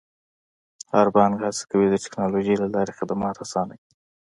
[0.93, 3.91] هر بانک هڅه کوي د ټکنالوژۍ له لارې خدمات اسانه کړي.